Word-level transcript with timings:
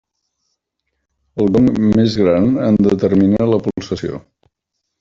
El 1.43 1.51
gong 1.57 1.67
més 1.91 2.17
gran 2.23 2.49
en 2.71 2.81
determina 2.89 3.51
la 3.53 3.63
pulsació. 3.69 4.21